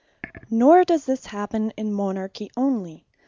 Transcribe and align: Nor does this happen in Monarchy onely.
Nor 0.49 0.83
does 0.83 1.05
this 1.05 1.27
happen 1.27 1.73
in 1.77 1.93
Monarchy 1.93 2.49
onely. 2.57 3.05